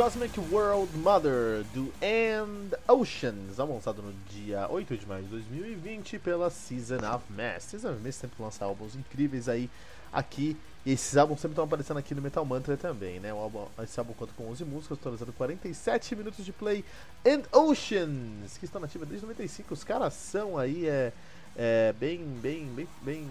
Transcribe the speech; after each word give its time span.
Cosmic 0.00 0.40
World 0.50 0.96
Mother 0.96 1.62
do 1.74 1.92
End 2.00 2.74
Oceans, 2.88 3.58
lançado 3.58 4.00
no 4.00 4.14
dia 4.30 4.66
8 4.70 4.96
de 4.96 5.06
maio 5.06 5.24
de 5.24 5.28
2020 5.28 6.18
pela 6.20 6.48
Season 6.48 6.96
of 7.14 7.22
Mass. 7.28 7.64
Season 7.64 7.92
of 7.92 8.02
Mass 8.02 8.14
sempre 8.14 8.42
lança 8.42 8.64
álbuns 8.64 8.94
incríveis 8.94 9.46
aí 9.46 9.68
aqui. 10.10 10.56
E 10.86 10.92
esses 10.92 11.18
álbuns 11.18 11.38
sempre 11.40 11.52
estão 11.52 11.66
aparecendo 11.66 11.98
aqui 11.98 12.14
no 12.14 12.22
Metal 12.22 12.42
Mantra 12.46 12.78
também, 12.78 13.20
né? 13.20 13.30
O 13.34 13.36
álbum, 13.36 13.66
esse 13.82 14.00
álbum 14.00 14.14
conta 14.14 14.32
com 14.34 14.48
11 14.48 14.64
músicas, 14.64 14.96
totalizando 14.96 15.34
47 15.34 16.16
minutos 16.16 16.46
de 16.46 16.52
play. 16.54 16.82
End 17.22 17.46
Oceans, 17.52 18.56
que 18.56 18.64
estão 18.64 18.80
nativa 18.80 19.04
desde 19.04 19.26
95. 19.26 19.74
Os 19.74 19.84
caras 19.84 20.14
são 20.14 20.56
aí 20.56 20.88
é, 20.88 21.12
é, 21.54 21.92
bem, 21.92 22.24
bem, 22.40 22.64
bem, 22.74 22.88
bem 23.02 23.28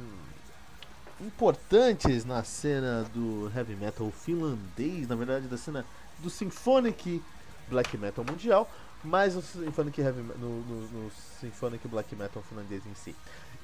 importantes 1.19 2.23
na 2.23 2.43
cena 2.43 3.09
do 3.11 3.51
heavy 3.55 3.75
metal 3.75 4.11
finlandês, 4.11 5.07
na 5.07 5.15
verdade 5.15 5.47
da 5.47 5.57
cena 5.57 5.83
do 6.21 6.29
Symphonic 6.29 7.21
Black 7.69 7.97
Metal 7.97 8.23
mundial, 8.23 8.69
mas 9.03 9.35
no 9.35 9.41
Symphonic, 9.41 10.01
heavy, 10.01 10.21
no, 10.21 10.61
no, 10.61 10.81
no 10.87 11.11
Symphonic 11.39 11.87
Black 11.87 12.15
Metal 12.15 12.43
finlandês 12.43 12.85
em 12.85 12.93
si. 12.95 13.15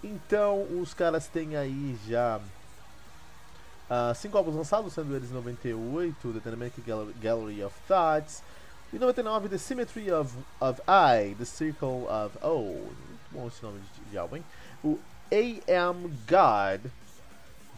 Então 0.03 0.63
os 0.79 0.93
caras 0.93 1.27
têm 1.27 1.55
aí 1.55 1.97
já 2.07 2.39
uh, 3.89 4.15
cinco 4.15 4.37
álbuns 4.37 4.55
lançados, 4.55 4.93
sendo 4.93 5.15
eles 5.15 5.31
98, 5.31 6.33
The 6.33 6.39
Dynamic 6.39 6.81
Gallery 7.21 7.63
of 7.63 7.75
Thoughts, 7.87 8.43
e 8.93 8.99
99, 8.99 9.49
The 9.49 9.57
Symmetry 9.57 10.11
of, 10.11 10.37
of 10.61 10.81
I, 10.87 11.35
The 11.35 11.45
Circle 11.45 12.07
of 12.07 12.37
O. 12.41 12.61
Muito 12.61 13.31
bom 13.31 13.47
esse 13.47 13.63
nome 13.63 13.79
de, 13.79 14.11
de 14.11 14.17
álbum, 14.17 14.37
hein? 14.37 14.45
O 14.83 14.99
AM 15.31 16.13
God 16.27 16.91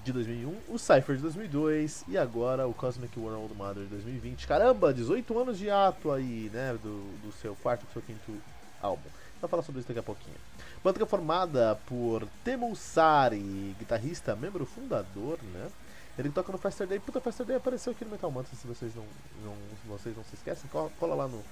de 0.07 0.13
2001, 0.13 0.55
o 0.69 0.79
Cypher 0.79 1.17
de 1.17 1.21
2002 1.21 2.05
e 2.07 2.17
agora 2.17 2.65
o 2.65 2.73
Cosmic 2.73 3.19
World 3.19 3.53
Mother 3.53 3.83
de 3.83 3.89
2020. 3.89 4.47
Caramba, 4.47 4.93
18 4.93 5.37
anos 5.37 5.57
de 5.57 5.69
ato 5.69 6.11
aí, 6.11 6.49
né, 6.53 6.77
do, 6.81 7.19
do 7.21 7.31
seu 7.41 7.55
quarto, 7.57 7.85
do 7.85 7.91
seu 7.91 8.01
quinto 8.01 8.33
álbum. 8.81 9.09
Vou 9.41 9.49
falar 9.49 9.63
sobre 9.63 9.79
isso 9.79 9.87
daqui 9.87 9.99
a 9.99 10.03
pouquinho. 10.03 10.37
Banda 10.81 11.05
formada 11.05 11.77
por 11.87 12.25
Temu 12.43 12.73
Sari, 12.73 13.75
guitarrista, 13.77 14.35
membro 14.35 14.65
fundador, 14.65 15.39
né? 15.53 15.69
Ele 16.17 16.29
toca 16.29 16.51
no 16.51 16.57
Faster 16.57 16.87
Day. 16.87 16.99
Puta, 16.99 17.19
Faster 17.19 17.45
Day 17.45 17.57
apareceu 17.57 17.91
aqui 17.91 18.05
no 18.05 18.11
Metal 18.11 18.31
Mantra, 18.31 18.55
se 18.55 18.65
vocês 18.65 18.95
não, 18.95 19.05
não, 19.43 19.53
vocês 19.85 20.15
não 20.15 20.23
se 20.23 20.35
esquecem. 20.35 20.69
Cola, 20.69 21.15
lá 21.15 21.27
no, 21.27 21.43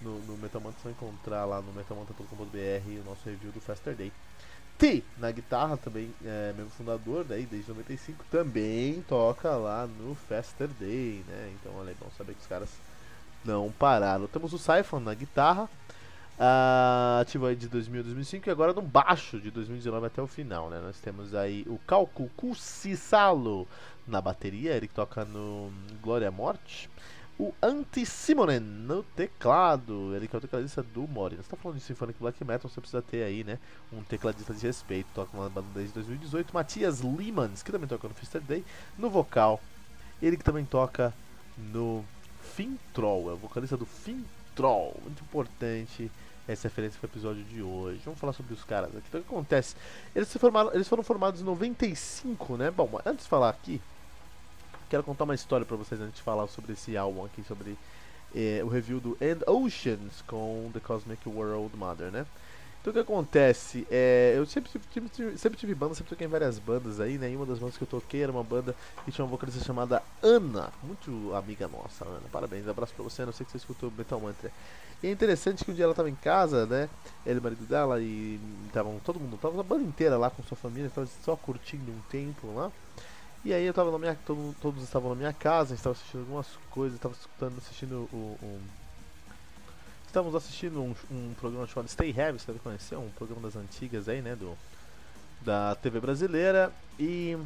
no, 0.00 0.18
no 0.20 0.36
Metal 0.38 0.60
Mantra, 0.60 0.78
vão 0.84 0.92
encontrar 0.92 1.44
lá 1.44 1.60
no 1.60 1.72
metalmantra.com.br 1.72 3.00
o 3.00 3.04
nosso 3.04 3.28
review 3.28 3.50
do 3.50 3.60
Faster 3.60 3.94
Day. 3.94 4.12
Na 5.18 5.30
guitarra, 5.30 5.76
também 5.76 6.10
é 6.24 6.52
membro 6.56 6.72
fundador, 6.72 7.24
daí 7.24 7.46
desde 7.46 7.70
95, 7.70 8.24
também 8.30 9.02
toca 9.08 9.50
lá 9.56 9.86
no 9.86 10.14
Faster 10.14 10.68
Day, 10.68 11.24
né? 11.26 11.52
Então 11.54 11.72
é 11.88 11.94
bom 11.98 12.10
saber 12.16 12.34
que 12.34 12.40
os 12.40 12.46
caras 12.46 12.68
não 13.44 13.70
pararam. 13.70 14.26
Temos 14.26 14.52
o 14.52 14.58
Siphon 14.58 15.00
na 15.00 15.14
guitarra, 15.14 15.64
uh, 15.64 17.20
ativo 17.20 17.46
aí 17.46 17.56
de 17.56 17.68
2000 17.68 18.00
a 18.00 18.04
2005 18.04 18.48
e 18.48 18.50
agora 18.50 18.72
no 18.72 18.82
baixo 18.82 19.40
de 19.40 19.50
2019 19.50 20.06
até 20.06 20.20
o 20.20 20.26
final, 20.26 20.68
né? 20.68 20.80
Nós 20.80 20.98
temos 21.00 21.34
aí 21.34 21.64
o 21.66 21.78
Calco 21.86 22.28
Cussisalo 22.36 23.66
na 24.06 24.20
bateria, 24.20 24.76
ele 24.76 24.88
toca 24.88 25.24
no 25.24 25.72
Glória 26.02 26.30
Morte 26.30 26.90
o 27.38 27.52
Anti 27.62 28.06
Simonen 28.06 28.60
no 28.60 29.02
teclado. 29.02 30.14
Ele 30.14 30.28
que 30.28 30.36
é 30.36 30.38
o 30.38 30.40
tecladista 30.40 30.82
do 30.82 31.06
Mori. 31.08 31.36
Você 31.36 31.42
está 31.42 31.56
falando 31.56 31.78
de 31.78 31.84
Symphonic 31.84 32.18
Black 32.18 32.44
Metal, 32.44 32.70
você 32.70 32.80
precisa 32.80 33.02
ter 33.02 33.24
aí, 33.24 33.44
né? 33.44 33.58
Um 33.92 34.02
tecladista 34.02 34.54
de 34.54 34.66
respeito. 34.66 35.08
Toca 35.14 35.36
uma 35.36 35.48
banda 35.48 35.68
desde 35.74 35.94
2018. 35.94 36.54
Matias 36.54 37.00
Limans, 37.00 37.62
que 37.62 37.72
também 37.72 37.88
toca 37.88 38.08
no 38.08 38.14
Fister 38.14 38.40
Day, 38.40 38.64
no 38.98 39.10
vocal. 39.10 39.60
Ele 40.22 40.36
que 40.36 40.44
também 40.44 40.64
toca 40.64 41.12
no 41.56 42.04
Fintroll, 42.54 43.30
é 43.30 43.32
o 43.34 43.36
vocalista 43.36 43.76
do 43.76 43.86
Fintroll. 43.86 44.94
Muito 45.02 45.22
importante 45.22 46.10
essa 46.46 46.68
referência 46.68 46.98
para 47.00 47.08
o 47.08 47.10
episódio 47.10 47.42
de 47.44 47.62
hoje. 47.62 48.00
Vamos 48.04 48.20
falar 48.20 48.32
sobre 48.32 48.54
os 48.54 48.62
caras 48.64 48.90
aqui. 48.90 49.06
Então 49.08 49.20
o 49.20 49.24
que 49.24 49.30
acontece? 49.30 49.74
Eles, 50.14 50.28
se 50.28 50.38
formaram, 50.38 50.72
eles 50.74 50.86
foram 50.86 51.02
formados 51.02 51.40
em 51.40 51.44
95, 51.44 52.56
né? 52.56 52.70
Bom, 52.70 53.00
antes 53.04 53.24
de 53.24 53.30
falar 53.30 53.48
aqui, 53.48 53.80
quero 54.94 55.02
contar 55.02 55.24
uma 55.24 55.34
história 55.34 55.66
para 55.66 55.76
vocês 55.76 56.00
antes 56.00 56.14
de 56.14 56.22
falar 56.22 56.46
sobre 56.46 56.74
esse 56.74 56.96
álbum 56.96 57.24
aqui, 57.24 57.42
sobre 57.42 57.76
eh, 58.32 58.60
o 58.62 58.68
review 58.68 59.00
do 59.00 59.18
End 59.20 59.42
Oceans 59.44 60.22
com 60.24 60.70
The 60.72 60.78
Cosmic 60.78 61.28
World 61.28 61.76
Mother, 61.76 62.12
né? 62.12 62.24
Então 62.80 62.92
o 62.92 62.94
que 62.94 63.00
acontece? 63.00 63.84
É, 63.90 64.34
eu 64.36 64.46
sempre, 64.46 64.70
sempre, 64.70 65.36
sempre 65.36 65.58
tive 65.58 65.74
banda, 65.74 65.96
sempre 65.96 66.10
toquei 66.10 66.28
em 66.28 66.30
várias 66.30 66.60
bandas 66.60 67.00
aí, 67.00 67.18
né? 67.18 67.28
E 67.28 67.34
uma 67.34 67.44
das 67.44 67.58
bandas 67.58 67.76
que 67.76 67.82
eu 67.82 67.88
toquei 67.88 68.22
era 68.22 68.30
uma 68.30 68.44
banda 68.44 68.72
que 69.04 69.10
tinha 69.10 69.24
uma 69.24 69.30
vocalista 69.32 69.64
chamada 69.64 70.00
Ana, 70.22 70.70
muito 70.80 71.34
amiga 71.34 71.66
nossa, 71.66 72.04
Ana. 72.04 72.28
Parabéns, 72.30 72.68
abraço 72.68 72.94
pra 72.94 73.02
você, 73.02 73.24
não 73.24 73.32
sei 73.32 73.44
que 73.44 73.50
você 73.50 73.58
escutou 73.58 73.90
Metal 73.98 74.20
Mantra. 74.20 74.52
E 75.02 75.08
é 75.08 75.10
interessante 75.10 75.64
que 75.64 75.72
um 75.72 75.74
dia 75.74 75.86
ela 75.86 75.94
tava 75.94 76.08
em 76.08 76.14
casa, 76.14 76.66
né? 76.66 76.88
Ele 77.26 77.40
o 77.40 77.42
marido 77.42 77.66
dela, 77.66 78.00
e 78.00 78.38
estavam 78.68 79.00
todo 79.04 79.18
mundo, 79.18 79.40
tava 79.42 79.58
a 79.58 79.64
banda 79.64 79.82
inteira 79.82 80.16
lá 80.16 80.30
com 80.30 80.40
sua 80.44 80.56
família, 80.56 80.88
tava 80.94 81.08
só 81.24 81.34
curtindo 81.34 81.90
um 81.90 82.00
tempo 82.08 82.46
lá. 82.54 82.70
E 83.44 83.52
aí 83.52 83.66
eu 83.66 83.74
tava 83.74 83.90
na 83.90 83.98
minha. 83.98 84.16
Todo, 84.24 84.56
todos 84.60 84.82
estavam 84.82 85.10
na 85.10 85.16
minha 85.16 85.32
casa, 85.32 85.74
estava 85.74 85.92
assistindo 85.92 86.20
algumas 86.20 86.46
coisas, 86.70 86.96
estava 86.96 87.14
escutando, 87.14 87.58
assistindo 87.58 88.08
o. 88.10 88.38
Um, 88.42 88.60
estávamos 90.06 90.34
assistindo 90.34 90.80
um, 90.80 90.94
um, 91.10 91.34
programa 91.34 91.66
chamado 91.66 91.88
Stay 91.88 92.14
Heavy, 92.16 92.38
você 92.38 92.46
deve 92.46 92.60
conhecer, 92.60 92.96
um 92.96 93.10
programa 93.10 93.42
das 93.42 93.56
antigas 93.56 94.08
aí, 94.08 94.22
né? 94.22 94.34
Do, 94.34 94.56
da 95.42 95.74
TV 95.74 96.00
brasileira. 96.00 96.72
E 96.98 97.36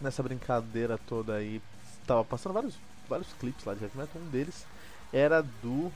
nessa 0.00 0.22
brincadeira 0.22 0.96
toda 1.08 1.34
aí, 1.34 1.60
estava 2.00 2.24
passando 2.24 2.52
vários, 2.52 2.74
vários 3.08 3.32
clipes 3.40 3.64
lá 3.64 3.74
de 3.74 3.82
heavy 3.82 3.98
metal. 3.98 4.22
Um 4.22 4.28
deles 4.28 4.64
era 5.12 5.42
do. 5.42 5.92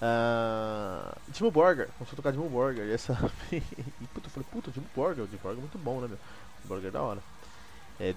Uh, 0.00 1.32
Timo 1.32 1.50
Borger, 1.50 1.88
começou 1.98 2.14
a 2.14 2.16
tocar 2.16 2.32
Timo 2.32 2.48
Borger. 2.48 2.86
E 2.86 2.92
essa. 2.92 3.12
e 3.52 3.60
puta, 4.14 4.26
eu 4.26 4.30
falei, 4.30 4.48
puta, 4.50 4.70
Timo 4.70 4.86
Borger, 4.96 5.24
o 5.24 5.26
Timo 5.26 5.40
Borger 5.42 5.58
é 5.58 5.60
muito 5.60 5.78
bom, 5.78 6.00
né, 6.00 6.08
meu? 6.08 6.18
O 6.64 6.68
Borger 6.68 6.88
é 6.88 6.92
da 6.92 7.02
hora. 7.02 7.20
É, 8.00 8.14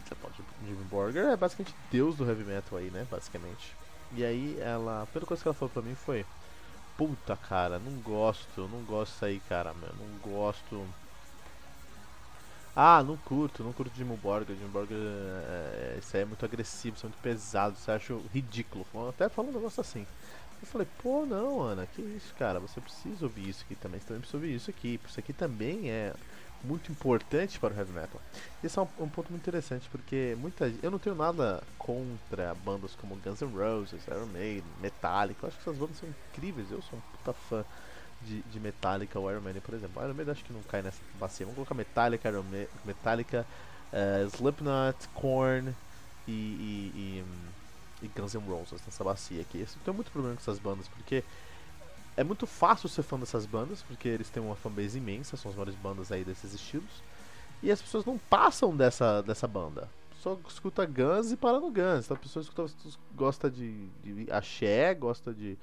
Jimmy 0.66 0.84
Borger 0.86 1.26
é 1.26 1.36
basicamente 1.36 1.76
deus 1.90 2.16
do 2.16 2.28
heavy 2.28 2.44
metal 2.44 2.78
aí, 2.78 2.90
né? 2.92 3.06
Basicamente. 3.10 3.76
E 4.16 4.24
aí 4.24 4.60
ela. 4.60 5.04
A 5.04 5.06
primeira 5.06 5.26
coisa 5.26 5.42
que 5.42 5.48
ela 5.48 5.56
falou 5.56 5.72
pra 5.72 5.82
mim 5.82 5.96
foi. 5.96 6.26
Puta 6.98 7.36
cara, 7.36 7.80
não 7.80 7.94
gosto, 8.02 8.68
não 8.68 8.84
gosto 8.84 9.14
disso 9.14 9.26
aí, 9.26 9.40
cara, 9.50 9.74
meu. 9.74 9.90
Não 9.96 10.18
gosto. 10.20 10.86
Ah, 12.76 13.04
não 13.04 13.18
curto, 13.18 13.64
não 13.64 13.74
curto 13.74 13.92
Jimmy 13.96 14.16
Borger. 14.18 14.56
Jimmy 14.56 14.70
Borger, 14.70 14.98
é, 14.98 15.98
isso 16.00 16.16
aí 16.16 16.24
é 16.24 16.26
muito 16.26 16.46
agressivo, 16.46 16.96
isso 16.96 17.06
é 17.06 17.10
muito 17.10 17.22
pesado, 17.22 17.76
você 17.78 17.92
acha 17.92 18.14
ridículo. 18.34 18.86
Até 19.10 19.28
falando 19.30 19.52
um 19.52 19.58
negócio 19.58 19.82
assim. 19.82 20.06
Eu 20.62 20.68
falei, 20.68 20.88
pô, 21.02 21.26
não, 21.26 21.60
Ana, 21.62 21.88
que 21.88 22.02
isso, 22.02 22.34
cara, 22.36 22.60
você 22.60 22.80
precisa 22.80 23.26
ouvir 23.26 23.50
isso 23.50 23.64
aqui 23.66 23.76
também, 23.76 24.00
você 24.00 24.06
também 24.06 24.22
precisa 24.22 24.38
ouvir 24.38 24.56
isso 24.56 24.70
aqui. 24.70 25.00
Isso 25.06 25.20
aqui 25.20 25.34
também 25.34 25.90
é 25.90 26.14
muito 26.64 26.92
importante 26.92 27.60
para 27.60 27.74
o 27.74 27.78
heavy 27.78 27.92
metal. 27.92 28.22
Esse 28.64 28.78
é 28.78 28.82
um, 28.82 28.88
um, 29.00 29.10
ponto 29.10 29.30
muito 29.30 29.42
interessante 29.42 29.88
porque 29.90 30.36
muita 30.40 30.72
eu 30.82 30.92
não 30.92 31.00
tenho 31.00 31.16
nada 31.16 31.64
contra 31.78 32.56
bandas 32.64 32.96
como 32.96 33.16
Guns 33.16 33.42
N' 33.42 33.56
Roses, 33.56 34.06
Iron 34.08 34.28
Maiden, 34.28 34.64
Metallica. 34.82 35.40
Eu 35.44 35.48
acho 35.50 35.58
que 35.58 35.64
essas 35.64 35.78
bandas 35.78 35.98
são 35.98 36.10
incríveis. 36.10 36.72
Eu 36.72 36.82
sou 36.82 37.00
um 37.00 37.02
puta 37.18 37.34
fã 37.34 37.66
de, 38.22 38.42
de 38.42 38.60
Metallica 38.60 39.20
ou 39.20 39.30
Iron 39.32 39.42
Maiden, 39.42 39.62
por 39.62 39.74
exemplo. 39.74 40.04
Iron 40.04 40.14
Maiden 40.14 40.32
acho 40.32 40.44
que 40.44 40.54
não 40.54 40.62
cai 40.64 40.82
nessa 40.82 41.00
bacia. 41.20 41.46
Vamos 41.46 41.56
colocar 41.56 41.76
Metallica, 41.76 42.30
Iron 42.30 42.44
Maiden, 42.44 42.70
Metallica, 42.86 43.46
uh, 43.92 44.28
Slipknot, 44.28 45.08
Korn 45.14 45.74
e, 46.28 46.32
e, 46.32 47.24
e, 48.02 48.06
e 48.06 48.08
Guns 48.08 48.36
N' 48.36 48.48
Roses 48.48 48.82
nessa 48.86 49.04
bacia 49.04 49.42
aqui. 49.42 49.62
Eu 49.62 49.68
tenho 49.84 49.96
muito 49.96 50.12
problema 50.12 50.36
com 50.36 50.42
essas 50.42 50.60
bandas 50.60 50.88
porque 50.88 51.24
é 52.18 52.24
muito 52.24 52.46
fácil 52.46 52.90
ser 52.90 53.04
fã 53.04 53.20
dessas 53.20 53.46
bandas, 53.46 53.82
porque 53.84 54.08
eles 54.08 54.30
têm 54.30 54.44
uma 54.44 54.56
fanbase 54.56 54.98
imensa, 54.98 55.38
são 55.38 55.50
as 55.50 55.56
maiores 55.56 55.76
bandas 55.76 56.12
aí 56.12 56.24
desses 56.24 56.54
estilos. 56.54 57.04
E 57.64 57.72
as 57.72 57.82
pessoas 57.82 58.06
não 58.06 58.18
passam 58.18 58.76
dessa, 58.76 59.22
dessa 59.22 59.48
banda. 59.48 59.88
Só 60.20 60.38
escuta 60.48 60.86
Guns 60.86 61.32
e 61.32 61.38
para 61.38 61.60
no 61.60 61.72
Guns. 61.72 62.06
Então 62.06 62.18
a 62.18 62.20
pessoa 62.20 62.42
escuta, 62.42 62.66
gosta 63.16 63.50
de, 63.50 63.88
de 64.04 64.32
axé, 64.32 64.94
gosta 64.94 65.34
de 65.34 65.58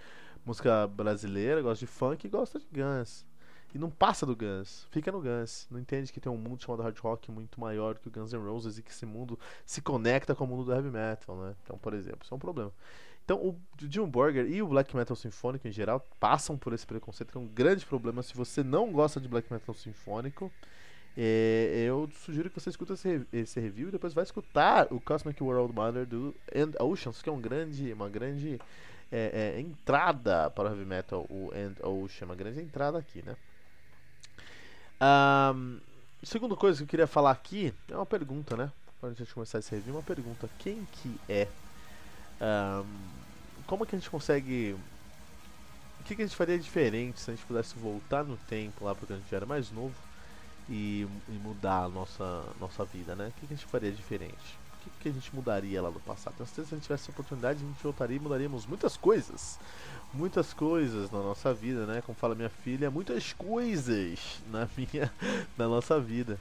música 0.45 0.87
brasileira, 0.87 1.61
gosta 1.61 1.85
de 1.85 1.91
funk 1.91 2.27
e 2.27 2.31
gosta 2.31 2.59
de 2.59 2.67
Guns. 2.73 3.27
E 3.75 3.79
não 3.79 3.91
passa 3.91 4.25
do 4.25 4.35
Guns, 4.35 4.87
fica 4.91 5.12
no 5.12 5.21
Guns. 5.21 5.67
Não 5.71 5.79
entende 5.79 6.12
que 6.12 6.21
tem 6.21 6.33
um 6.33 6.37
mundo 6.37 6.62
chamado 6.62 6.83
hard 6.83 6.99
rock 6.99 7.31
muito 7.31 7.61
maior 7.61 7.99
que 7.99 8.09
o 8.09 8.11
Guns 8.11 8.33
N' 8.33 8.39
Roses 8.39 8.79
e 8.79 8.83
que 8.83 8.91
esse 8.91 9.05
mundo 9.05 9.39
se 9.67 9.83
conecta 9.83 10.35
com 10.35 10.45
o 10.45 10.47
mundo 10.47 10.65
do 10.65 10.73
heavy 10.73 10.91
metal, 10.91 11.37
né? 11.37 11.55
Então, 11.62 11.77
por 11.77 11.93
exemplo, 11.93 12.21
isso 12.23 12.33
é 12.33 12.37
um 12.37 12.41
problema. 12.41 12.73
Então, 13.28 13.36
o 13.46 13.60
Jim 13.78 14.06
Borger 14.06 14.46
e 14.50 14.62
o 14.62 14.69
Black 14.69 14.96
Metal 14.96 15.14
Sinfônico 15.14 15.69
em 15.69 15.70
geral 15.70 16.00
passam 16.19 16.56
por 16.56 16.72
esse 16.72 16.86
preconceito, 16.86 17.30
que 17.30 17.36
é 17.36 17.40
um 17.42 17.46
grande 17.46 17.84
problema. 17.84 18.22
Se 18.22 18.34
você 18.34 18.64
não 18.64 18.90
gosta 18.90 19.20
de 19.20 19.28
Black 19.28 19.52
Metal 19.52 19.75
Sinfônico, 19.75 20.50
é, 21.14 21.84
eu 21.86 22.08
sugiro 22.25 22.48
que 22.48 22.58
você 22.58 22.70
escute 22.70 22.94
esse, 22.94 23.26
esse, 23.30 23.60
review 23.60 23.88
e 23.88 23.90
depois 23.90 24.14
vai 24.14 24.25
escutar 24.25 24.90
o 24.90 24.98
Cosmic 24.98 25.42
World 25.42 25.75
Mother 25.75 26.06
do 26.06 26.34
End 26.54 26.75
Oceans, 26.80 27.20
que 27.20 27.28
é 27.28 27.32
um 27.32 27.38
grande, 27.38 27.92
uma 27.92 28.08
grande 28.08 28.58
é, 29.12 29.52
é, 29.56 29.60
entrada 29.60 30.48
para 30.48 30.70
o 30.70 30.72
heavy 30.72 30.86
metal, 30.86 31.26
o 31.28 31.52
End 31.54 31.76
Ocean, 31.82 32.28
uma 32.28 32.34
grande 32.34 32.62
entrada 32.62 32.96
aqui, 32.96 33.22
né? 33.26 33.36
Um, 35.54 35.80
segunda 36.22 36.56
coisa 36.56 36.78
que 36.78 36.84
eu 36.84 36.88
queria 36.88 37.06
falar 37.06 37.32
aqui 37.32 37.75
é 37.90 37.94
uma 37.94 38.06
pergunta, 38.06 38.56
né? 38.56 38.72
Para 38.98 39.10
a 39.10 39.12
gente 39.12 39.34
começar 39.34 39.58
esse 39.58 39.75
review, 39.75 39.96
uma 39.96 40.02
pergunta: 40.02 40.48
quem 40.58 40.88
que 40.90 41.20
é 41.28 41.46
um, 42.40 43.18
como 43.69 43.87
que 43.87 43.94
a 43.94 43.99
gente 43.99 44.11
consegue. 44.11 44.75
O 46.00 46.05
que, 46.05 46.17
que 46.17 46.23
a 46.23 46.26
gente 46.26 46.37
faria 46.37 46.59
diferente 46.59 47.20
se 47.20 47.31
a 47.31 47.35
gente 47.35 47.44
pudesse 47.44 47.75
voltar 47.76 48.25
no 48.25 48.37
tempo 48.49 48.85
lá 48.85 48.94
porque 48.94 49.12
a 49.12 49.17
gente 49.17 49.32
era 49.32 49.44
mais 49.44 49.70
novo 49.70 49.94
e, 50.69 51.06
e 51.29 51.32
mudar 51.32 51.85
a 51.85 51.88
nossa, 51.88 52.44
nossa 52.59 52.85
vida, 52.85 53.15
né? 53.15 53.29
O 53.29 53.32
que, 53.32 53.47
que 53.47 53.53
a 53.53 53.56
gente 53.56 53.67
faria 53.67 53.93
diferente? 53.93 54.59
O 54.73 54.85
que, 54.85 54.91
que 55.03 55.09
a 55.11 55.12
gente 55.12 55.35
mudaria 55.35 55.82
lá 55.82 55.91
no 55.91 56.00
passado? 56.00 56.32
Então, 56.35 56.47
se 56.47 56.61
a 56.62 56.65
gente 56.65 56.82
tivesse 56.85 57.11
a 57.11 57.12
oportunidade, 57.12 57.62
a 57.62 57.67
gente 57.67 57.82
voltaria 57.82 58.17
e 58.17 58.20
mudaríamos 58.20 58.65
muitas 58.65 58.97
coisas. 58.97 59.59
Muitas 60.14 60.55
coisas 60.55 61.11
na 61.11 61.19
nossa 61.19 61.53
vida, 61.53 61.85
né? 61.85 62.00
Como 62.00 62.17
fala 62.17 62.35
minha 62.35 62.49
filha, 62.49 62.91
muitas 62.91 63.35
coisas 63.35 64.41
na 64.50 64.67
minha 64.76 65.12
na 65.59 65.69
nossa 65.69 66.00
vida. 66.00 66.41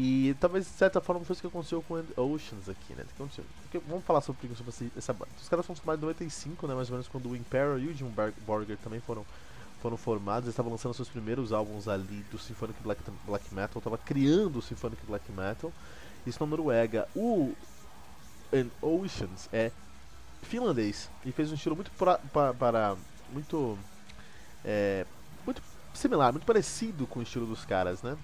E 0.00 0.36
talvez 0.38 0.64
de 0.64 0.70
certa 0.70 1.00
forma 1.00 1.24
foi 1.24 1.32
isso 1.32 1.42
que 1.42 1.48
aconteceu 1.48 1.82
com 1.82 1.94
Oceans 2.16 2.68
aqui, 2.68 2.94
né? 2.94 3.04
Porque, 3.16 3.80
vamos 3.88 4.04
falar 4.04 4.20
sobre, 4.20 4.48
sobre 4.54 4.92
essa 4.96 5.12
banda. 5.12 5.32
Os 5.42 5.48
caras 5.48 5.66
são 5.66 5.74
formados 5.74 6.00
em 6.00 6.06
95, 6.06 6.68
né? 6.68 6.74
Mais 6.76 6.88
ou 6.88 6.92
menos 6.92 7.08
quando 7.08 7.28
o 7.28 7.34
Imperial 7.34 7.80
e 7.80 7.88
o 7.88 7.92
Jim 7.92 8.08
Borger 8.46 8.76
também 8.76 9.00
foram, 9.00 9.26
foram 9.82 9.96
formados. 9.96 10.44
Eles 10.44 10.52
estavam 10.52 10.70
lançando 10.70 10.94
seus 10.94 11.08
primeiros 11.08 11.52
álbuns 11.52 11.88
ali 11.88 12.24
do 12.30 12.38
Symphonic 12.38 12.80
Black, 12.80 13.02
Black 13.26 13.52
Metal. 13.52 13.82
Tava 13.82 13.98
criando 13.98 14.60
o 14.60 14.62
Symphonic 14.62 15.04
Black 15.04 15.32
Metal. 15.32 15.72
Isso 16.24 16.38
na 16.38 16.48
Noruega. 16.48 17.08
O 17.16 17.52
Oceans 18.80 19.48
é 19.52 19.72
finlandês 20.42 21.10
e 21.26 21.32
fez 21.32 21.50
um 21.50 21.54
estilo 21.54 21.74
muito 21.74 21.90
pra, 21.98 22.18
pra, 22.18 22.54
para 22.54 22.96
muito 23.32 23.76
é, 24.64 25.04
muito 25.44 25.60
similar, 25.92 26.32
muito 26.32 26.46
parecido 26.46 27.04
com 27.04 27.18
o 27.18 27.22
estilo 27.24 27.46
dos 27.46 27.64
caras, 27.64 28.00
né? 28.00 28.16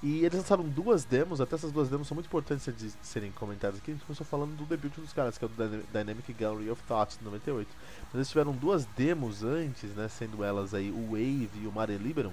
E 0.00 0.24
eles 0.24 0.34
lançaram 0.34 0.62
duas 0.62 1.04
demos, 1.04 1.40
até 1.40 1.56
essas 1.56 1.72
duas 1.72 1.88
demos 1.88 2.06
são 2.06 2.14
muito 2.14 2.26
importantes 2.26 2.72
de 2.76 2.90
serem 3.02 3.32
comentadas 3.32 3.80
aqui. 3.80 3.90
A 3.90 3.94
gente 3.94 4.04
começou 4.04 4.24
falando 4.24 4.56
do 4.56 4.64
debut 4.64 4.94
dos 4.96 5.12
caras, 5.12 5.36
que 5.36 5.44
é 5.44 5.48
o 5.48 5.50
Dynamic 5.92 6.32
Gallery 6.32 6.70
of 6.70 6.80
Thoughts, 6.84 7.18
de 7.18 7.24
98. 7.24 7.68
Mas 8.04 8.14
eles 8.14 8.28
tiveram 8.28 8.52
duas 8.52 8.84
demos 8.96 9.42
antes, 9.42 9.90
né, 9.96 10.06
sendo 10.08 10.44
elas 10.44 10.72
aí 10.72 10.90
o 10.92 11.10
Wave 11.10 11.50
e 11.62 11.66
o 11.66 11.72
Mare 11.72 11.96
Liberum, 11.96 12.32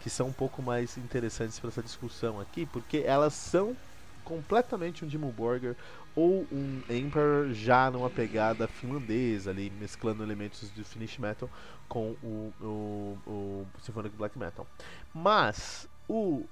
que 0.00 0.10
são 0.10 0.28
um 0.28 0.32
pouco 0.32 0.60
mais 0.60 0.98
interessantes 0.98 1.58
para 1.58 1.68
essa 1.68 1.82
discussão 1.82 2.38
aqui, 2.38 2.66
porque 2.66 2.98
elas 2.98 3.32
são 3.32 3.74
completamente 4.22 5.02
um 5.02 5.08
Dimmu 5.08 5.32
Borger 5.32 5.74
ou 6.14 6.46
um 6.52 6.82
Emperor 6.90 7.50
já 7.52 7.90
numa 7.90 8.10
pegada 8.10 8.68
finlandesa 8.68 9.50
ali, 9.50 9.72
mesclando 9.80 10.22
elementos 10.22 10.70
de 10.74 10.84
Finnish 10.84 11.18
Metal 11.18 11.48
com 11.88 12.14
o, 12.22 12.52
o, 12.60 13.18
o 13.26 13.66
Symphonic 13.82 14.14
Black 14.16 14.38
Metal. 14.38 14.66
Mas 15.14 15.88
o 16.08 16.44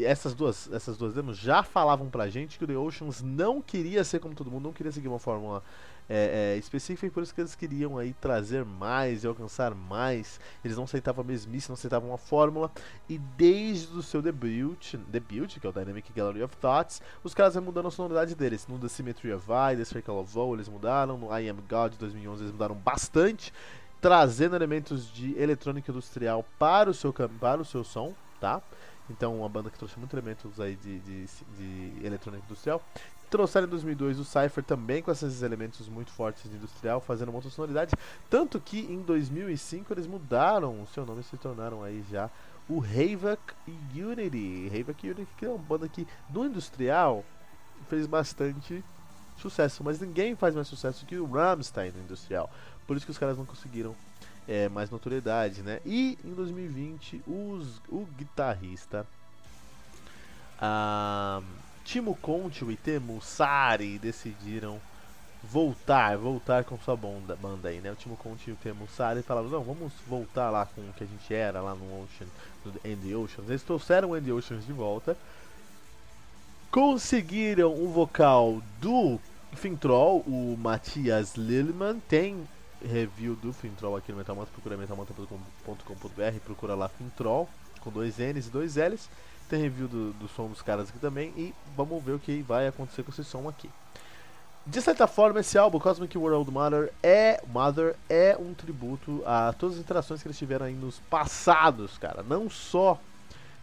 essas 0.00 0.34
duas, 0.34 0.70
essas 0.72 0.96
duas 0.96 1.14
demos 1.14 1.36
já 1.36 1.62
falavam 1.62 2.08
pra 2.08 2.28
gente 2.28 2.58
que 2.58 2.64
o 2.64 2.66
The 2.66 2.76
Oceans 2.76 3.22
não 3.22 3.60
queria 3.60 4.04
ser 4.04 4.18
como 4.18 4.34
todo 4.34 4.50
mundo, 4.50 4.64
não 4.64 4.72
queria 4.72 4.92
seguir 4.92 5.08
uma 5.08 5.18
fórmula 5.18 5.62
é, 6.08 6.54
é, 6.54 6.58
específica 6.58 7.06
e 7.06 7.10
por 7.10 7.22
isso 7.22 7.34
que 7.34 7.40
eles 7.40 7.54
queriam 7.54 7.98
aí 7.98 8.14
trazer 8.14 8.64
mais 8.64 9.22
e 9.22 9.26
alcançar 9.26 9.74
mais. 9.74 10.40
Eles 10.64 10.76
não 10.76 10.84
aceitavam 10.84 11.22
a 11.22 11.26
mesmice, 11.26 11.68
não 11.68 11.74
aceitavam 11.74 12.08
uma 12.08 12.18
fórmula 12.18 12.70
e 13.08 13.18
desde 13.18 13.94
o 13.96 14.02
seu 14.02 14.22
debut, 14.22 14.94
debut 15.08 15.58
que 15.58 15.66
é 15.66 15.70
o 15.70 15.72
Dynamic 15.72 16.10
Gallery 16.12 16.42
of 16.42 16.56
Thoughts, 16.56 17.02
os 17.22 17.34
caras 17.34 17.54
vão 17.54 17.64
mudando 17.64 17.88
a 17.88 17.90
sonoridade 17.90 18.34
deles. 18.34 18.66
No 18.66 18.78
The 18.78 18.88
Symmetry 18.88 19.32
of 19.32 19.46
I, 19.50 19.76
The 19.76 19.84
Circle 19.84 20.14
of 20.14 20.36
Woe 20.36 20.54
eles 20.54 20.68
mudaram, 20.68 21.18
no 21.18 21.26
I 21.26 21.48
Am 21.48 21.58
God 21.68 21.92
de 21.92 21.98
2011 21.98 22.42
eles 22.42 22.52
mudaram 22.52 22.74
bastante, 22.74 23.52
trazendo 24.00 24.56
elementos 24.56 25.12
de 25.12 25.38
eletrônica 25.38 25.90
industrial 25.90 26.44
para 26.58 26.88
o 26.88 26.94
seu 26.94 27.12
para 27.12 27.60
o 27.60 27.64
seu 27.64 27.84
som, 27.84 28.14
tá? 28.40 28.62
Então, 29.10 29.38
uma 29.38 29.48
banda 29.48 29.70
que 29.70 29.78
trouxe 29.78 29.98
muitos 29.98 30.16
elementos 30.16 30.60
aí 30.60 30.76
de, 30.76 30.98
de, 31.00 31.26
de 31.56 32.06
eletrônica 32.06 32.44
industrial. 32.44 32.82
Trouxeram 33.30 33.66
em 33.66 33.70
2002 33.70 34.18
o 34.18 34.24
Cypher 34.24 34.64
também 34.64 35.02
com 35.02 35.10
esses 35.10 35.42
elementos 35.42 35.86
muito 35.88 36.10
fortes 36.10 36.50
de 36.50 36.56
industrial, 36.56 37.00
fazendo 37.00 37.28
uma 37.28 37.36
outra 37.36 37.50
sonoridade. 37.50 37.94
Tanto 38.30 38.58
que 38.58 38.80
em 38.80 39.02
2005 39.02 39.92
eles 39.92 40.06
mudaram 40.06 40.82
o 40.82 40.86
seu 40.86 41.04
nome 41.04 41.20
e 41.20 41.24
se 41.24 41.36
tornaram 41.36 41.82
aí 41.82 42.02
já 42.10 42.30
o 42.68 42.82
Havoc 42.82 43.40
Unity. 43.94 44.70
Havoc 44.74 45.04
Unity 45.04 45.28
que 45.36 45.44
é 45.44 45.48
uma 45.48 45.58
banda 45.58 45.88
que 45.88 46.06
no 46.30 46.46
industrial 46.46 47.24
fez 47.88 48.06
bastante 48.06 48.82
sucesso, 49.36 49.84
mas 49.84 50.00
ninguém 50.00 50.34
faz 50.34 50.54
mais 50.54 50.66
sucesso 50.66 51.06
que 51.06 51.16
o 51.16 51.26
Rammstein 51.26 51.92
no 51.92 52.00
industrial. 52.00 52.50
Por 52.86 52.96
isso 52.96 53.06
que 53.06 53.12
os 53.12 53.18
caras 53.18 53.36
não 53.36 53.46
conseguiram 53.46 53.94
é, 54.48 54.68
mais 54.68 54.90
notoriedade, 54.90 55.62
né? 55.62 55.80
E 55.84 56.18
em 56.24 56.34
2020, 56.34 57.22
os, 57.26 57.80
o 57.88 58.06
guitarrista 58.16 59.06
Timo 61.84 62.16
Conte 62.16 62.64
e 62.64 62.76
Temu 62.76 63.20
Sari 63.22 63.98
decidiram 63.98 64.80
voltar, 65.42 66.16
voltar 66.18 66.64
com 66.64 66.76
sua 66.78 66.96
banda, 66.96 67.36
banda 67.36 67.68
aí, 67.68 67.80
né? 67.80 67.92
O 67.92 67.94
Timo 67.94 68.16
Conte 68.16 68.50
e 68.50 68.52
o 68.52 68.56
Temu 68.56 68.88
Sari 68.88 69.22
falaram, 69.22 69.48
não, 69.48 69.62
vamos 69.62 69.92
voltar 70.06 70.50
lá 70.50 70.66
com 70.66 70.80
o 70.80 70.92
que 70.94 71.04
a 71.04 71.06
gente 71.06 71.32
era 71.32 71.60
lá 71.60 71.74
no 71.74 72.02
Ocean, 72.02 72.26
no 72.64 72.72
End 72.84 73.14
Oceans. 73.14 73.48
Eles 73.48 73.62
trouxeram 73.62 74.10
o 74.10 74.16
End 74.16 74.30
Oceans 74.32 74.66
de 74.66 74.72
volta, 74.72 75.16
conseguiram 76.70 77.72
o 77.72 77.88
vocal 77.88 78.60
do 78.80 79.20
Fintroll, 79.52 80.20
o 80.26 80.56
Matias 80.58 81.36
Lillman, 81.36 82.00
tem 82.00 82.46
review 82.82 83.34
do 83.36 83.52
Fintroll 83.52 83.96
aqui 83.96 84.12
no 84.12 84.18
Metalmantra, 84.18 84.52
procura 84.52 84.76
metalmantra.com.br, 84.76 86.40
procura 86.44 86.74
lá 86.74 86.88
Fintroll, 86.88 87.48
com 87.80 87.90
dois 87.90 88.18
N's 88.18 88.46
e 88.46 88.50
dois 88.50 88.76
L's. 88.76 89.08
Tem 89.48 89.62
review 89.62 89.88
do, 89.88 90.12
do 90.12 90.28
som 90.28 90.46
dos 90.46 90.60
caras 90.60 90.90
aqui 90.90 90.98
também 90.98 91.32
e 91.36 91.54
vamos 91.74 92.02
ver 92.02 92.12
o 92.12 92.18
que 92.18 92.42
vai 92.42 92.66
acontecer 92.66 93.02
com 93.02 93.10
esse 93.10 93.24
som 93.24 93.48
aqui. 93.48 93.70
De 94.66 94.82
certa 94.82 95.06
forma, 95.06 95.40
esse 95.40 95.56
álbum, 95.56 95.78
Cosmic 95.78 96.18
World 96.18 96.50
Mother, 96.50 96.92
é, 97.02 97.42
Mother, 97.46 97.96
é 98.10 98.36
um 98.38 98.52
tributo 98.52 99.22
a 99.24 99.54
todas 99.58 99.76
as 99.76 99.80
interações 99.80 100.20
que 100.20 100.28
eles 100.28 100.36
tiveram 100.36 100.66
aí 100.66 100.74
nos 100.74 100.98
passados, 101.08 101.96
cara. 101.96 102.22
Não 102.22 102.50
só 102.50 103.00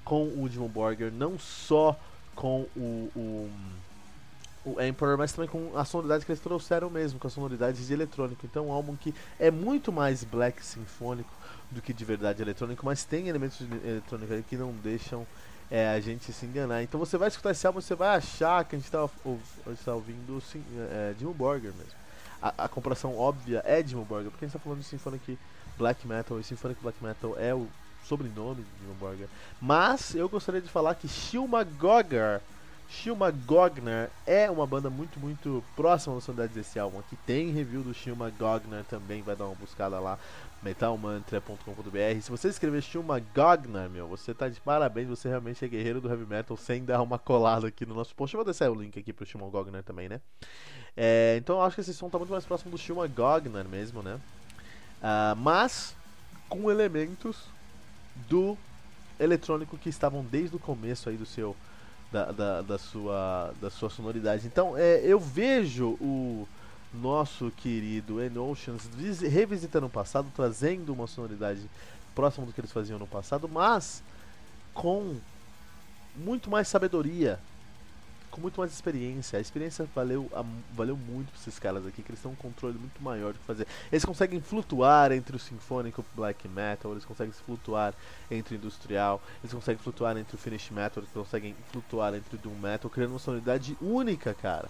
com 0.04 0.24
o 0.24 0.50
Dimon 0.50 0.68
Borger, 0.68 1.12
não 1.12 1.38
só 1.38 1.96
com 2.36 2.66
o, 2.76 3.12
o 3.16 3.52
o 4.66 4.82
Emperor, 4.82 5.18
mas 5.18 5.32
também 5.32 5.50
com 5.50 5.78
a 5.78 5.86
sonoridade 5.86 6.26
que 6.26 6.32
eles 6.32 6.42
trouxeram 6.42 6.90
mesmo, 6.90 7.20
com 7.20 7.28
a 7.28 7.30
sonoridade 7.30 7.86
de 7.86 7.94
eletrônico. 7.94 8.46
Então, 8.46 8.66
é 8.66 8.68
um 8.68 8.72
álbum 8.72 8.96
que 8.96 9.14
é 9.40 9.52
muito 9.52 9.92
mais 9.92 10.24
black 10.24 10.66
sinfônico 10.66 11.30
do 11.70 11.82
que 11.82 11.94
de 11.94 12.04
verdade 12.04 12.42
eletrônico, 12.42 12.84
mas 12.86 13.04
tem 13.04 13.28
elementos 13.28 13.60
de 13.60 13.66
eletrônico 13.88 14.34
aí 14.34 14.44
que 14.44 14.58
não 14.58 14.72
deixam 14.72 15.26
é, 15.70 15.90
a 15.90 16.00
gente 16.00 16.34
se 16.34 16.46
enganar. 16.46 16.82
Então, 16.82 17.00
você 17.00 17.18
vai 17.18 17.28
escutar 17.28 17.52
esse 17.52 17.66
álbum, 17.68 17.80
você 17.80 17.96
vai 17.96 18.18
achar 18.18 18.66
que 18.66 18.76
a 18.76 18.80
gente 18.80 18.86
está 18.86 19.08
tá 19.08 19.94
ouvindo 19.94 20.42
sim, 20.42 20.64
é, 20.92 21.14
Dimmu 21.18 21.34
Borger 21.34 21.74
mesmo. 21.74 21.94
A, 22.42 22.66
a, 22.66 22.68
comparação 22.68 23.16
óbvia 23.18 23.62
é 23.66 23.82
Dimmu 23.84 24.04
Borger, 24.04 24.32
porque 24.32 24.46
a 24.46 24.48
gente 24.48 24.56
está 24.56 24.64
falando 24.64 24.80
de 24.80 24.86
Symphonic 24.86 25.38
Black 25.78 26.08
Metal, 26.08 26.40
e 26.40 26.44
Symphonic 26.44 26.82
Black 26.82 27.04
Metal 27.04 27.36
é 27.38 27.54
o 27.54 27.68
sobrenome 28.08 28.64
de 28.64 28.82
Dimmu 28.82 28.96
Borger. 28.96 29.28
Mas 29.62 30.16
eu 30.16 30.28
gostaria 30.28 30.62
de 30.62 30.70
falar 30.70 30.96
que 30.96 31.08
Shilma 31.08 31.64
Gogar 31.64 32.42
Shilma 32.88 33.32
Gogner 33.32 34.10
é 34.26 34.50
uma 34.50 34.66
banda 34.66 34.90
muito, 34.90 35.20
muito 35.20 35.64
próxima 35.76 36.16
da 36.16 36.22
sonoridade 36.22 36.54
desse 36.54 36.78
álbum 36.80 37.00
aqui. 37.00 37.16
Tem 37.26 37.52
review 37.52 37.82
do 37.82 37.94
Shilma 37.94 38.30
Gogner 38.30 38.84
também, 38.86 39.22
vai 39.22 39.36
dar 39.36 39.46
uma 39.46 39.56
buscada 39.56 40.00
lá, 40.00 40.18
metalmantra.com.br. 40.62 42.22
Se 42.22 42.30
você 42.30 42.48
escrever 42.48 42.82
Shilma 42.82 43.20
Gogner, 43.34 43.90
meu, 43.90 44.08
você 44.08 44.34
tá 44.34 44.48
de 44.48 44.62
parabéns, 44.62 45.08
você 45.08 45.28
realmente 45.28 45.64
é 45.66 45.68
guerreiro 45.68 46.00
do 46.00 46.10
heavy 46.10 46.26
metal 46.26 46.56
sem 46.56 46.84
dar 46.86 47.02
uma 47.02 47.20
colada 47.20 47.68
aqui 47.68 47.86
no 47.86 47.96
nosso 47.96 48.16
post. 48.16 48.34
Eu 48.34 48.40
vou 48.40 48.46
deixar 48.46 48.70
o 48.70 48.76
link 48.76 48.98
aqui 48.98 49.12
pro 49.12 49.26
Shilma 49.26 49.48
Gogner 49.50 49.84
também, 49.84 50.08
né? 50.08 50.22
É, 50.96 51.36
então 51.38 51.58
eu 51.58 51.62
acho 51.64 51.76
que 51.76 51.82
esse 51.82 51.94
som 51.94 52.10
tá 52.10 52.18
muito 52.18 52.32
mais 52.32 52.46
próximo 52.46 52.72
do 52.72 52.78
Shilma 52.78 53.08
Gogner 53.08 53.68
mesmo, 53.68 54.02
né? 54.02 54.20
Uh, 55.02 55.36
mas 55.36 55.96
com 56.48 56.72
elementos 56.72 57.46
do 58.30 58.58
eletrônico 59.20 59.78
que 59.78 59.90
estavam 59.90 60.24
desde 60.24 60.56
o 60.56 60.60
começo 60.60 61.10
aí 61.10 61.18
do 61.18 61.26
seu 61.26 61.56
da, 62.16 62.32
da, 62.32 62.62
da, 62.62 62.78
sua, 62.78 63.54
da 63.60 63.70
sua 63.70 63.90
sonoridade. 63.90 64.48
Então, 64.48 64.78
é, 64.78 65.02
eu 65.04 65.20
vejo 65.20 65.98
o 66.00 66.48
nosso 66.94 67.52
querido 67.58 68.22
Enoceans 68.22 68.88
revisitando 69.20 69.88
o 69.88 69.90
passado, 69.90 70.32
trazendo 70.34 70.94
uma 70.94 71.08
sonoridade 71.08 71.70
próxima 72.14 72.46
do 72.46 72.54
que 72.54 72.62
eles 72.62 72.72
faziam 72.72 72.98
no 72.98 73.06
passado, 73.06 73.50
mas 73.50 74.02
com 74.74 75.18
muito 76.16 76.50
mais 76.50 76.70
sabedoria, 76.70 77.38
com 78.36 78.42
muito 78.42 78.60
mais 78.60 78.72
experiência. 78.74 79.40
A 79.40 79.42
experiência 79.42 79.88
valeu, 79.96 80.30
a, 80.34 80.44
valeu 80.74 80.98
muito 80.98 81.32
pra 81.32 81.40
esses 81.40 81.58
caras 81.58 81.88
aqui, 81.88 82.04
que 82.04 82.12
eles 82.12 82.22
têm 82.22 82.30
um 82.30 82.36
controle 82.36 82.78
muito 82.78 83.02
maior 83.02 83.32
do 83.32 83.40
que 83.40 83.46
fazer. 83.46 83.66
Eles 83.90 84.04
conseguem 84.04 84.42
flutuar 84.42 85.14
entre 85.14 85.38
o 85.38 85.40
sinfônico 85.40 86.02
e 86.02 86.04
o 86.04 86.16
black 86.16 86.46
metal, 86.50 86.92
eles 86.92 87.06
conseguem 87.06 87.32
flutuar 87.32 87.94
entre 88.30 88.56
o 88.56 88.58
industrial, 88.58 89.22
eles 89.42 89.54
conseguem 89.54 89.82
flutuar 89.82 90.18
entre 90.18 90.36
o 90.36 90.38
finish 90.38 90.70
metal, 90.70 91.02
eles 91.02 91.14
conseguem 91.14 91.56
flutuar 91.72 92.14
entre 92.14 92.36
o 92.36 92.38
doom 92.38 92.56
metal, 92.56 92.92
criando 92.92 93.12
uma 93.12 93.20
sonoridade 93.20 93.78
única, 93.82 94.34
cara. 94.34 94.70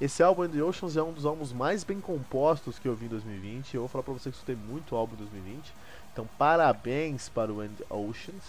Esse 0.00 0.22
álbum 0.22 0.46
The 0.48 0.62
Oceans 0.62 0.96
é 0.96 1.02
um 1.02 1.12
dos 1.12 1.24
álbuns 1.24 1.52
mais 1.52 1.84
bem 1.84 2.00
compostos 2.00 2.78
que 2.78 2.86
eu 2.86 2.94
vi 2.94 3.06
em 3.06 3.08
2020. 3.08 3.74
Eu 3.74 3.82
vou 3.82 3.88
falar 3.88 4.02
pra 4.02 4.12
você 4.12 4.30
que 4.30 4.36
escutei 4.36 4.56
muito 4.56 4.94
álbum 4.96 5.14
em 5.14 5.18
2020. 5.18 5.72
Então, 6.12 6.28
parabéns 6.36 7.28
para 7.28 7.52
o 7.52 7.62
End 7.62 7.82
Oceans, 7.88 8.44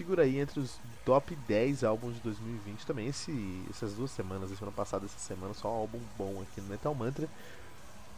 figura 0.00 0.22
aí 0.22 0.38
entre 0.38 0.58
os 0.58 0.78
top 1.04 1.36
10 1.46 1.84
álbuns 1.84 2.14
de 2.14 2.20
2020 2.22 2.86
também. 2.86 3.06
Esse, 3.06 3.62
essas 3.68 3.92
duas 3.92 4.10
semanas, 4.10 4.48
semana 4.50 4.74
passada 4.74 5.04
essa 5.04 5.18
semana, 5.18 5.52
só 5.52 5.68
um 5.68 5.80
álbum 5.80 6.00
bom 6.16 6.40
aqui 6.40 6.58
no 6.58 6.68
Metal 6.68 6.94
Mantra. 6.94 7.28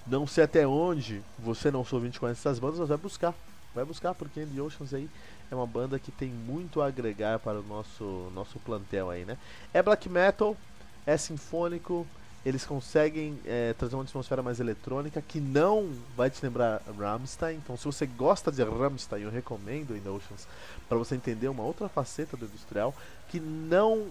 Não 0.07 0.25
sei 0.25 0.45
até 0.45 0.65
onde 0.65 1.23
você 1.37 1.73
não 1.73 1.85
sou 1.85 1.99
ouvinte 1.99 2.21
conhece 2.21 2.39
essas 2.39 2.61
bandas, 2.61 2.79
mas 2.79 2.89
vai 2.89 2.99
buscar. 2.99 3.35
Vai 3.75 3.85
buscar, 3.85 4.15
porque 4.15 4.41
End 4.41 4.61
Oceans 4.61 4.95
aí 4.95 5.11
é 5.51 5.55
uma 5.57 5.67
banda 5.67 5.99
que 5.99 6.13
tem 6.13 6.29
muito 6.29 6.81
a 6.81 6.87
agregar 6.87 7.41
para 7.41 7.59
o 7.59 7.65
nosso, 7.65 8.31
nosso 8.33 8.61
plantel 8.61 9.11
aí, 9.11 9.25
né? 9.25 9.37
É 9.75 9.83
black 9.83 10.09
metal, 10.09 10.57
é 11.05 11.17
sinfônico, 11.17 12.07
eles 12.45 12.65
conseguem 12.65 13.39
é, 13.45 13.73
trazer 13.75 13.95
uma 13.95 14.03
atmosfera 14.03 14.43
mais 14.43 14.59
eletrônica 14.59 15.23
que 15.23 15.41
não 15.41 15.91
vai 16.17 16.29
te 16.29 16.43
lembrar 16.43 16.83
Rammstein. 16.99 17.57
Então, 17.57 17.77
se 17.77 17.85
você 17.85 18.05
gosta 18.05 18.51
de 18.51 18.63
Rammstein, 18.65 19.23
eu 19.23 19.31
recomendo 19.31 19.97
In 19.97 20.09
Oceans 20.09 20.49
para 20.89 20.99
você 20.99 21.15
entender 21.15 21.49
uma 21.49 21.63
outra 21.63 21.89
faceta 21.89 22.37
do 22.37 22.45
industrial 22.45 22.95
que 23.29 23.39
não. 23.39 24.07